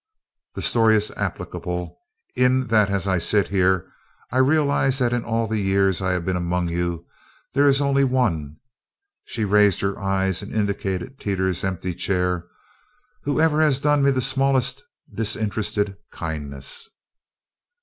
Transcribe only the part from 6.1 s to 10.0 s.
have been among you there is only one," she raised her